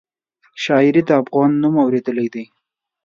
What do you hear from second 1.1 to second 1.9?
افغان نوم